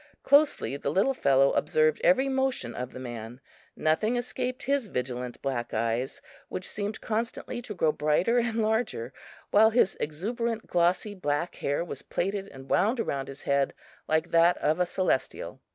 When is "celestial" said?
14.87-15.61